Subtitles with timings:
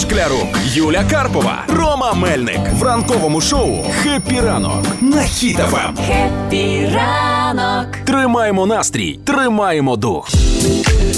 [0.00, 5.26] Шклярук, Юля Карпова, Рома Мельник в ранковому шоу «Happy ранок» на Ем.
[5.26, 5.96] Хіт-FM.
[6.06, 7.96] Happy ранок.
[8.04, 10.28] Тримаємо настрій, тримаємо дух.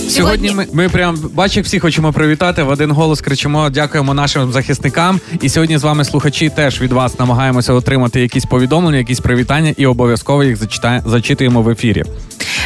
[0.09, 2.63] Сьогодні ми, ми прям бачив всіх хочемо привітати.
[2.63, 5.21] В один голос кричимо, дякуємо нашим захисникам.
[5.43, 9.87] І сьогодні з вами слухачі теж від вас намагаємося отримати якісь повідомлення, якісь привітання, і
[9.87, 12.05] обов'язково їх зачитає, зачитуємо в ефірі.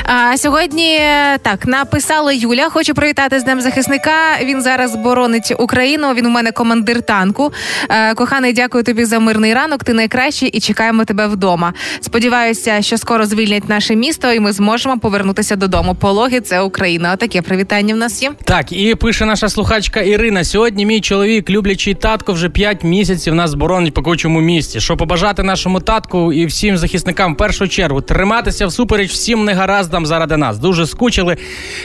[0.04, 0.98] А сьогодні
[1.42, 2.68] так написала Юля.
[2.68, 4.10] Хочу привітати з Днем захисника.
[4.42, 6.14] Він зараз боронить Україну.
[6.14, 7.52] Він у мене командир танку.
[7.88, 9.84] Е, коханий, дякую тобі за мирний ранок.
[9.84, 11.72] Ти найкращий і чекаємо тебе вдома.
[12.00, 15.94] Сподіваюся, що скоро звільнять наше місто, і ми зможемо повернутися додому.
[15.94, 17.12] Пологи це Україна.
[17.12, 18.30] Отаке привітання в нас є.
[18.44, 20.44] Так, і пише наша слухачка Ірина.
[20.44, 24.80] Сьогодні мій чоловік, люблячий татко, вже 5 місяців нас боронить по кучому місті.
[24.80, 30.36] Що побажати нашому татку і всім захисникам в першу чергу триматися всупереч всім негараздам заради
[30.36, 30.58] нас.
[30.58, 31.36] Дуже скучили,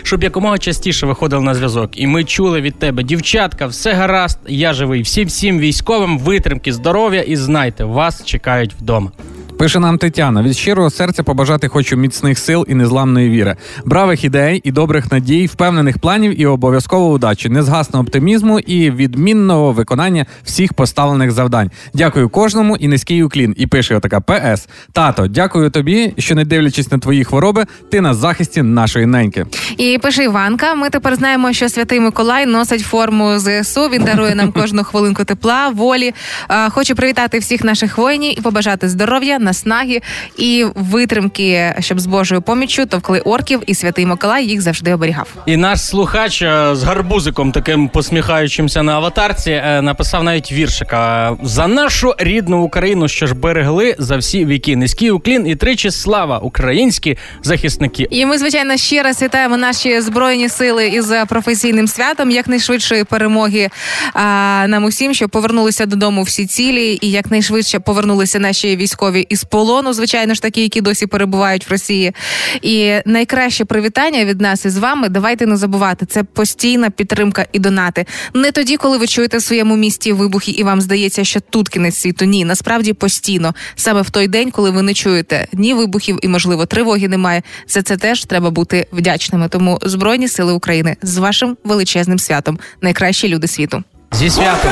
[0.04, 1.90] щоб якомога частіше виходили на зв'язок.
[1.94, 5.02] І ми чули від тебе, дівчатка, все гаразд, я живий.
[5.02, 9.12] Всім всім військовим витримки, здоров'я і знайте, вас чекають вдома.
[9.58, 13.56] Пише нам Тетяна: від щирого серця побажати хочу міцних сил і незламної віри,
[13.86, 20.26] бравих ідей і добрих надій, впевнених планів і обов'язково удачі, незгасного оптимізму і відмінного виконання
[20.44, 21.72] всіх поставлених завдань.
[21.94, 23.56] Дякую кожному і низький уклін.
[23.58, 24.68] І пише отака ПС.
[24.92, 29.46] Тато, дякую тобі, що не дивлячись на твої хвороби, ти на захисті нашої неньки.
[29.78, 30.76] І пише Іванка.
[30.76, 33.90] Ми тепер знаємо, що святий Миколай носить форму ЗСУ.
[33.90, 36.14] Він дарує нам кожну хвилинку тепла, волі.
[36.50, 40.02] Е, Хочу привітати всіх наших воїнів і побажати здоров'я, наснаги
[40.38, 45.28] і витримки, щоб з Божою поміччю товкли орків, і святий Миколай їх завжди оберігав.
[45.46, 51.68] І наш слухач е, з гарбузиком, таким посміхаючимся на аватарці, е, написав навіть віршика за
[51.68, 54.76] нашу рідну Україну, що ж берегли за всі віки.
[54.76, 58.08] Низький уклін і тричі слава українські захисники.
[58.10, 63.70] І ми, звичайно, ще раз вітаємо наші збройні сили із професійним святом якнайшвидшої перемоги
[64.14, 69.94] а, нам усім, щоб повернулися додому всі цілі, і якнайшвидше повернулися наші військові із полону,
[69.94, 72.14] звичайно ж такі, які досі перебувають в Росії.
[72.62, 75.10] І найкраще привітання від нас із вами.
[75.10, 76.06] Давайте не забувати.
[76.06, 78.06] Це постійна підтримка і донати.
[78.34, 81.96] Не тоді, коли ви чуєте в своєму місті вибухи, і вам здається, що тут кінець
[81.96, 82.26] світу.
[82.26, 86.66] Ні, насправді постійно, саме в той день, коли ви не чуєте ні вибухів і, можливо,
[86.66, 87.42] тривоги немає.
[87.68, 89.50] За це теж треба бути вдячними.
[89.50, 93.84] Тому збройні сили України з вашим величезним святом, найкращі люди світу.
[94.12, 94.72] Зі святом.